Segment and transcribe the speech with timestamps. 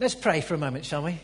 [0.00, 1.18] Let's pray for a moment, shall we?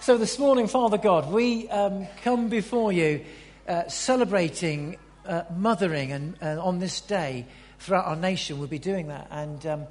[0.00, 3.22] So, this morning, Father God, we um, come before you
[3.68, 7.44] uh, celebrating uh, mothering, and uh, on this day,
[7.80, 9.28] throughout our nation, we'll be doing that.
[9.30, 9.86] And um,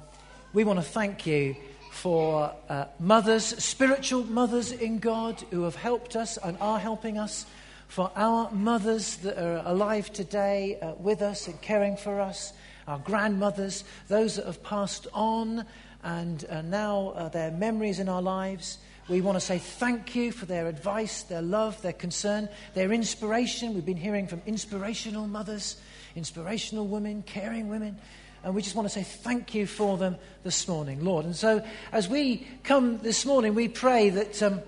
[0.52, 1.54] we want to thank you
[1.92, 7.46] for uh, mothers, spiritual mothers in God, who have helped us and are helping us,
[7.86, 12.52] for our mothers that are alive today uh, with us and caring for us,
[12.88, 15.64] our grandmothers, those that have passed on
[16.02, 18.78] and uh, now uh, their memories in our lives.
[19.08, 23.74] We want to say thank you for their advice, their love, their concern, their inspiration.
[23.74, 25.76] We've been hearing from inspirational mothers,
[26.14, 27.98] inspirational women, caring women.
[28.44, 31.24] And we just want to say thank you for them this morning, Lord.
[31.24, 34.60] And so, as we come this morning, we pray that um,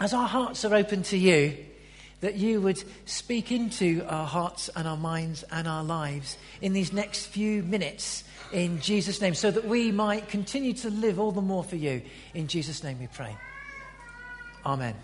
[0.00, 1.56] as our hearts are open to you,
[2.20, 6.92] that you would speak into our hearts and our minds and our lives in these
[6.92, 11.42] next few minutes in Jesus' name, so that we might continue to live all the
[11.42, 12.02] more for you.
[12.34, 13.36] In Jesus' name we pray.
[14.64, 14.94] Amen.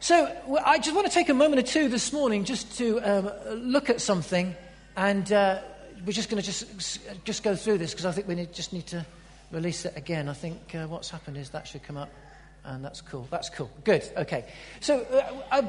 [0.00, 3.30] So, I just want to take a moment or two this morning just to um,
[3.54, 4.54] look at something,
[4.96, 5.60] and uh,
[6.04, 8.72] we're just going to just, just go through this because I think we need, just
[8.72, 9.06] need to
[9.52, 10.28] release it again.
[10.28, 12.10] I think uh, what's happened is that should come up,
[12.64, 13.28] and that's cool.
[13.30, 13.70] That's cool.
[13.84, 14.02] Good.
[14.16, 14.46] Okay.
[14.80, 15.02] So,
[15.52, 15.68] uh,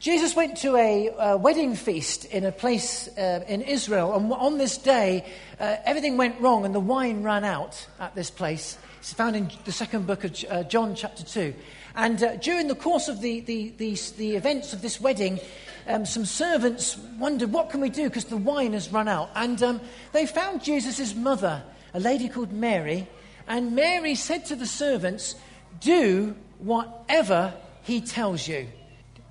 [0.00, 4.56] Jesus went to a uh, wedding feast in a place uh, in Israel, and on
[4.56, 5.26] this day,
[5.60, 8.78] uh, everything went wrong and the wine ran out at this place.
[9.00, 11.52] It's found in the second book of uh, John, chapter 2.
[11.96, 15.38] And uh, during the course of the, the, the, the, events of this wedding,
[15.86, 18.04] um, some servants wondered, what can we do?
[18.04, 19.28] Because the wine has run out.
[19.34, 21.62] And um, they found Jesus' mother,
[21.92, 23.06] a lady called Mary,
[23.46, 25.34] and Mary said to the servants,
[25.78, 28.66] Do whatever he tells you.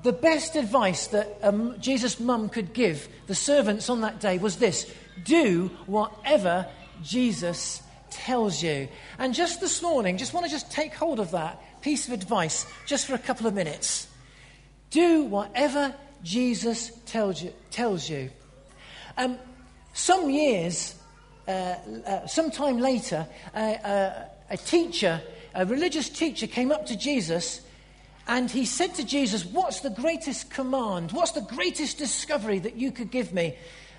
[0.01, 4.57] The best advice that um, Jesus' mum could give the servants on that day was
[4.57, 4.91] this
[5.25, 6.65] do whatever
[7.03, 8.87] Jesus tells you.
[9.17, 12.65] And just this morning, just want to just take hold of that piece of advice
[12.85, 14.07] just for a couple of minutes.
[14.89, 17.53] Do whatever Jesus tells you.
[17.69, 18.31] Tells you.
[19.17, 19.37] Um,
[19.93, 20.95] some years,
[21.47, 25.21] uh, uh, sometime later, uh, uh a teacher,
[25.53, 27.61] a religious teacher, came up to Jesus
[28.29, 31.11] and he said to Jesus, What's the greatest command?
[31.11, 33.55] What's the greatest discovery that you could give me?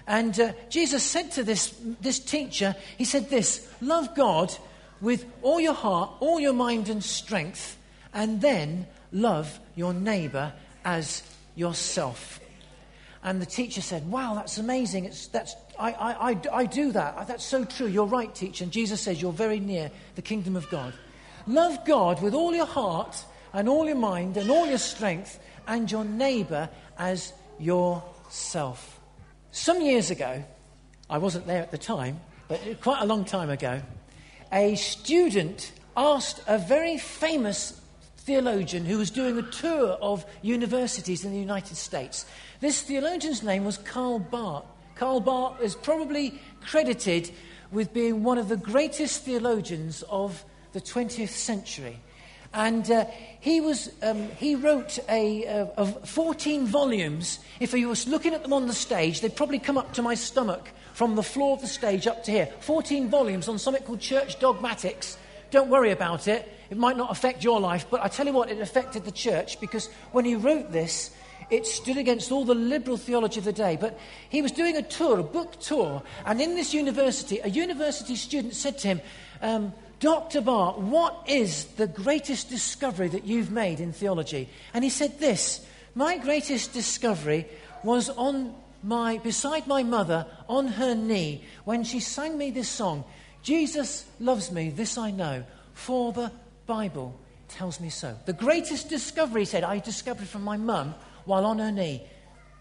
[0.07, 4.55] And uh, Jesus said to this, this teacher, He said this Love God
[5.01, 7.77] with all your heart, all your mind and strength,
[8.15, 10.53] and then love your neighbor
[10.85, 11.25] as
[11.57, 12.39] yourself.
[13.25, 15.07] And the teacher said, Wow, that's amazing.
[15.07, 17.27] It's, that's, I, I, I, I do that.
[17.27, 17.89] That's so true.
[17.89, 18.63] You're right, teacher.
[18.63, 20.95] And Jesus says, You're very near the kingdom of God.
[21.49, 25.91] Love God with all your heart and all your mind and all your strength and
[25.91, 26.69] your neighbor
[26.99, 29.01] as yourself.
[29.53, 30.45] Some years ago,
[31.09, 33.83] I wasn't there at the time, but quite a long time ago,
[34.53, 37.81] a student asked a very famous
[38.19, 42.27] theologian who was doing a tour of universities in the United States.
[42.61, 44.65] This theologian's name was Karl Barth.
[44.95, 47.31] Karl Barth is probably credited
[47.73, 51.99] with being one of the greatest theologians of the 20th century.
[52.53, 53.07] And uh,
[53.39, 57.39] he, was, um, he wrote a, uh, of 14 volumes.
[57.61, 60.15] If he was looking at them on the stage, they'd probably come up to my
[60.15, 62.47] stomach from the floor of the stage up to here.
[62.61, 65.17] 14 volumes on something called church dogmatics.
[65.51, 66.49] Don't worry about it.
[66.71, 69.61] It might not affect your life, but I tell you what, it affected the church
[69.61, 71.11] because when he wrote this,
[71.51, 73.77] it stood against all the liberal theology of the day.
[73.81, 78.15] But he was doing a tour, a book tour, and in this university, a university
[78.15, 79.01] student said to him,
[79.43, 80.41] um, Dr.
[80.41, 84.49] Barth, what is the greatest discovery that you've made in theology?
[84.75, 87.47] And he said this My greatest discovery
[87.85, 93.05] was on my, beside my mother on her knee when she sang me this song
[93.43, 96.31] Jesus loves me, this I know, for the
[96.67, 97.19] Bible
[97.49, 98.17] tells me so.
[98.27, 100.95] The greatest discovery, he said, I discovered from my mum
[101.25, 102.03] while on her knee.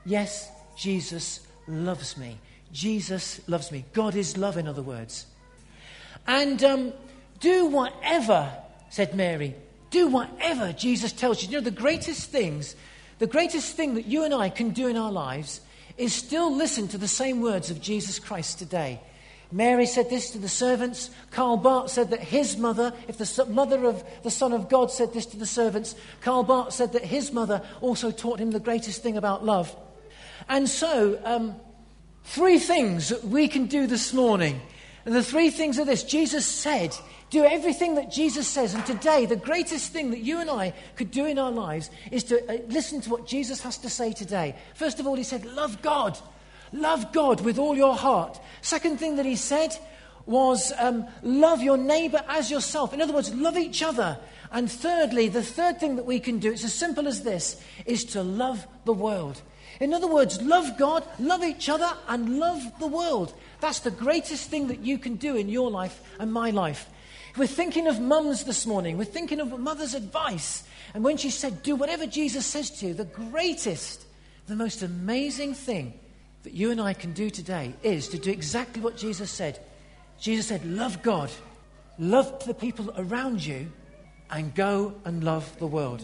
[0.05, 2.39] Yes, Jesus loves me.
[2.71, 3.83] Jesus loves me.
[3.93, 5.25] God is love, in other words.
[6.27, 6.93] And um,
[7.39, 8.51] do whatever,
[8.89, 9.55] said Mary.
[9.89, 11.49] Do whatever Jesus tells you.
[11.49, 12.75] You know, the greatest things,
[13.17, 15.61] the greatest thing that you and I can do in our lives
[15.97, 19.01] is still listen to the same words of Jesus Christ today.
[19.51, 21.09] Mary said this to the servants.
[21.31, 25.11] Karl Barth said that his mother, if the mother of the Son of God said
[25.11, 29.01] this to the servants, Karl Barth said that his mother also taught him the greatest
[29.01, 29.75] thing about love.
[30.47, 31.55] And so, um,
[32.25, 34.61] three things that we can do this morning.
[35.05, 36.95] And the three things are this Jesus said
[37.29, 38.73] do everything that Jesus says.
[38.73, 42.23] And today, the greatest thing that you and I could do in our lives is
[42.25, 44.55] to uh, listen to what Jesus has to say today.
[44.73, 46.17] First of all, he said, Love God.
[46.71, 48.39] Love God with all your heart.
[48.61, 49.75] Second thing that he said
[50.25, 52.93] was um, love your neighbor as yourself.
[52.93, 54.19] In other words, love each other.
[54.51, 58.05] And thirdly, the third thing that we can do, it's as simple as this, is
[58.05, 59.41] to love the world.
[59.79, 63.33] In other words, love God, love each other, and love the world.
[63.61, 66.89] That's the greatest thing that you can do in your life and my life.
[67.37, 68.97] We're thinking of mums this morning.
[68.97, 70.63] We're thinking of mother's advice.
[70.93, 74.05] And when she said, Do whatever Jesus says to you, the greatest,
[74.47, 75.93] the most amazing thing
[76.43, 79.59] that you and I can do today is to do exactly what Jesus said.
[80.19, 81.29] Jesus said, Love God,
[81.97, 83.71] love the people around you,
[84.31, 86.03] and go and love the world.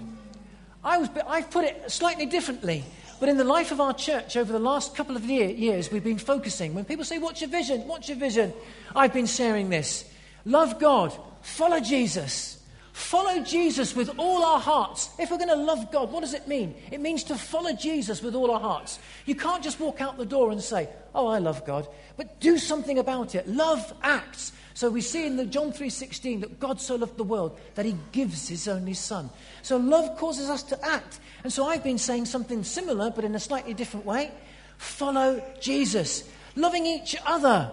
[0.83, 2.83] I was, I've put it slightly differently.
[3.19, 6.03] But in the life of our church over the last couple of year, years, we've
[6.03, 6.73] been focusing.
[6.73, 7.87] When people say, What's your vision?
[7.87, 8.53] What's your vision?
[8.95, 10.05] I've been sharing this.
[10.45, 12.54] Love God, follow Jesus.
[12.95, 15.09] Follow Jesus with all our hearts.
[15.19, 16.73] If we're going to love God, what does it mean?
[16.91, 18.99] It means to follow Jesus with all our hearts.
[19.25, 22.57] You can't just walk out the door and say, "Oh, I love God," but do
[22.57, 23.49] something about it.
[23.49, 24.53] Love acts.
[24.75, 27.97] So we see in the John 3:16 that God so loved the world that he
[28.13, 29.29] gives his only son.
[29.61, 31.19] So love causes us to act.
[31.43, 34.31] And so I've been saying something similar but in a slightly different way.
[34.77, 36.23] Follow Jesus.
[36.55, 37.71] Loving each other.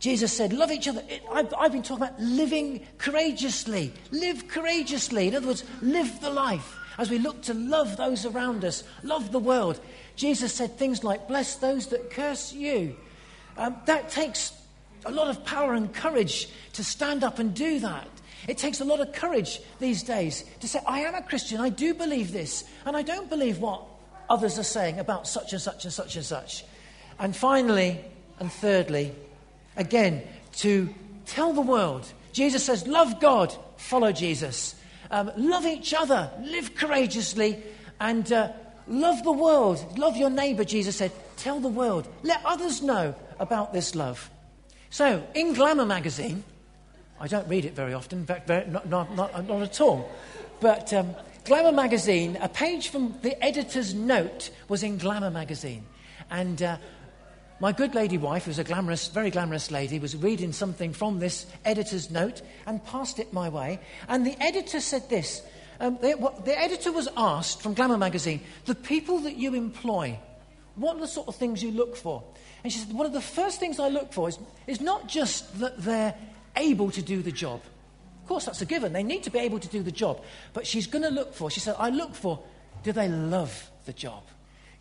[0.00, 1.02] Jesus said, Love each other.
[1.30, 3.92] I've, I've been talking about living courageously.
[4.10, 5.28] Live courageously.
[5.28, 9.30] In other words, live the life as we look to love those around us, love
[9.30, 9.80] the world.
[10.16, 12.96] Jesus said things like, Bless those that curse you.
[13.56, 14.52] Um, that takes
[15.04, 18.08] a lot of power and courage to stand up and do that.
[18.48, 21.68] It takes a lot of courage these days to say, I am a Christian, I
[21.68, 23.82] do believe this, and I don't believe what
[24.30, 26.64] others are saying about such and such and such and such.
[27.18, 28.02] And finally,
[28.38, 29.14] and thirdly,
[29.80, 30.22] again,
[30.58, 30.88] to
[31.26, 32.12] tell the world.
[32.32, 34.76] Jesus says, Love God, follow Jesus.
[35.10, 37.60] Um, love each other, live courageously,
[37.98, 38.52] and uh,
[38.86, 39.98] love the world.
[39.98, 41.10] Love your neighbor, Jesus said.
[41.36, 42.06] Tell the world.
[42.22, 44.30] Let others know about this love.
[44.90, 46.44] So, in Glamour magazine,
[47.18, 50.10] I don't read it very often, fact, very, not, not, not, not, at all.
[50.60, 55.84] But um, Glamour magazine, a page from the editor's note was in Glamour magazine.
[56.30, 56.76] And uh,
[57.60, 61.46] my good lady wife, who's a glamorous, very glamorous lady, was reading something from this
[61.64, 63.78] editor's note and passed it my way.
[64.08, 65.42] And the editor said this.
[65.78, 70.18] Um, the, what, the editor was asked from Glamour magazine, the people that you employ,
[70.76, 72.22] what are the sort of things you look for?
[72.64, 75.58] And she said, one of the first things I look for is, is not just
[75.60, 76.14] that they're
[76.56, 77.60] able to do the job.
[78.22, 78.92] Of course, that's a given.
[78.92, 80.22] They need to be able to do the job.
[80.52, 82.42] But she's going to look for, she said, I look for,
[82.82, 84.22] do they love the job?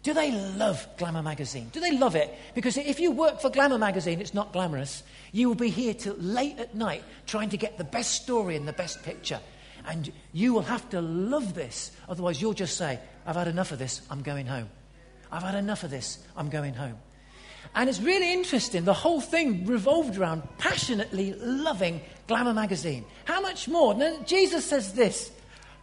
[0.01, 1.69] Do they love Glamour magazine?
[1.73, 2.33] Do they love it?
[2.55, 5.03] Because if you work for Glamour magazine, it's not glamorous.
[5.33, 8.67] You will be here till late at night trying to get the best story and
[8.67, 9.39] the best picture.
[9.85, 11.91] And you will have to love this.
[12.07, 14.69] Otherwise, you'll just say, I've had enough of this, I'm going home.
[15.31, 16.97] I've had enough of this, I'm going home.
[17.75, 18.85] And it's really interesting.
[18.85, 23.05] The whole thing revolved around passionately loving Glamour magazine.
[23.25, 23.93] How much more?
[23.93, 25.31] Now, Jesus says this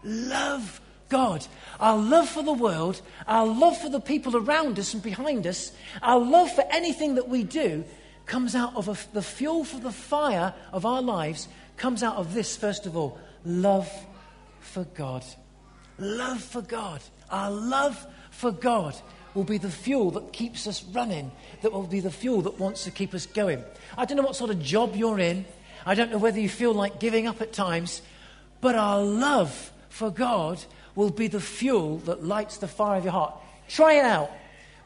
[0.03, 1.47] love God.
[1.79, 5.73] Our love for the world, our love for the people around us and behind us,
[6.03, 7.85] our love for anything that we do
[8.25, 12.35] comes out of a, the fuel for the fire of our lives, comes out of
[12.35, 13.91] this, first of all love
[14.61, 15.25] for God.
[15.99, 17.01] Love for God.
[17.31, 18.95] Our love for God
[19.35, 21.31] will be the fuel that keeps us running,
[21.63, 23.63] that will be the fuel that wants to keep us going.
[23.97, 25.45] I don't know what sort of job you're in.
[25.85, 28.03] I don't know whether you feel like giving up at times,
[28.61, 30.59] but our love for God
[30.97, 33.35] will be the fuel that lights the fire of your heart.
[33.69, 34.31] Try it out.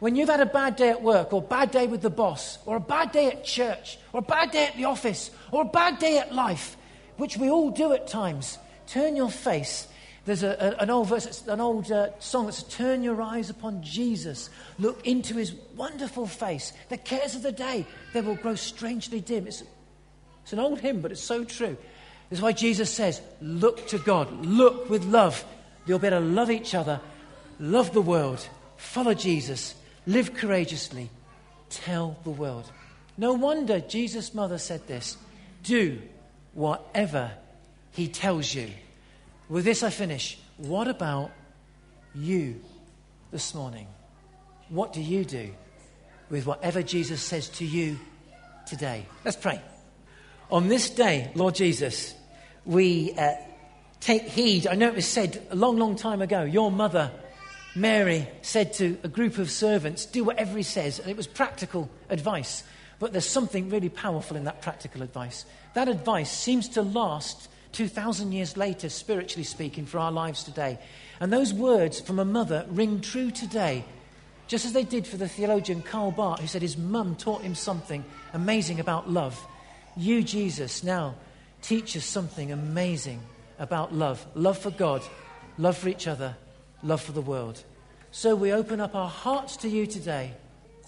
[0.01, 2.59] When you've had a bad day at work, or a bad day with the boss,
[2.67, 5.67] or a bad day at church, or a bad day at the office, or a
[5.67, 6.77] bad day at life,
[7.17, 9.87] which we all do at times, turn your face.
[10.25, 13.83] There's a, a, an old verse, an old uh, song says, "Turn your eyes upon
[13.83, 14.49] Jesus,
[14.79, 16.73] look into His wonderful face.
[16.89, 19.63] The cares of the day they will grow strangely dim." It's,
[20.43, 21.77] it's an old hymn, but it's so true.
[22.31, 25.45] This is why Jesus says, "Look to God, look with love
[25.91, 27.01] You'll better love each other,
[27.59, 29.75] love the world, follow Jesus,
[30.07, 31.11] live courageously,
[31.69, 32.71] tell the world.
[33.19, 35.17] No wonder Jesus' mother said this
[35.65, 36.01] do
[36.55, 37.33] whatever
[37.91, 38.71] he tells you.
[39.49, 40.39] With this, I finish.
[40.59, 41.33] What about
[42.15, 42.61] you
[43.33, 43.89] this morning?
[44.69, 45.51] What do you do
[46.31, 47.99] with whatever Jesus says to you
[48.65, 49.07] today?
[49.25, 49.61] Let's pray.
[50.53, 52.15] On this day, Lord Jesus,
[52.65, 53.33] we uh,
[54.01, 54.67] take heed.
[54.67, 56.43] I know it was said a long, long time ago.
[56.43, 57.11] Your mother,
[57.75, 60.99] Mary, said to a group of servants, Do whatever he says.
[60.99, 62.65] And it was practical advice.
[62.99, 65.45] But there's something really powerful in that practical advice.
[65.75, 70.79] That advice seems to last 2,000 years later, spiritually speaking, for our lives today.
[71.21, 73.85] And those words from a mother ring true today,
[74.49, 77.55] just as they did for the theologian Karl Barth, who said his mum taught him
[77.55, 79.41] something amazing about love.
[79.97, 81.15] You, Jesus, now
[81.63, 83.21] teach us something amazing
[83.61, 85.03] about love love for God,
[85.57, 86.37] love for each other,
[86.83, 87.63] love for the world.
[88.11, 90.33] So we open up our hearts to you today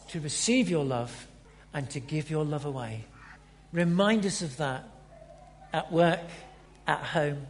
[0.09, 1.29] to receive your love
[1.73, 3.05] and to give your love away.
[3.73, 4.89] Remind us of that
[5.73, 6.21] at work,
[6.87, 7.47] at home,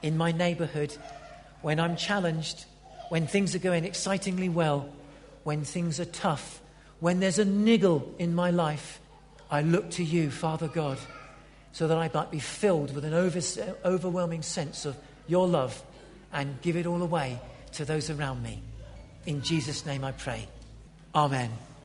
[0.00, 0.96] in my neighborhood,
[1.62, 2.66] when I'm challenged,
[3.08, 4.88] when things are going excitingly well,
[5.42, 6.60] when things are tough,
[7.00, 9.00] when there's a niggle in my life.
[9.50, 10.98] I look to you, Father God,
[11.74, 15.82] so that I might be filled with an over, uh, overwhelming sense of your love
[16.32, 17.40] and give it all away
[17.72, 18.62] to those around me.
[19.26, 20.46] In Jesus' name I pray.
[21.16, 21.50] Amen.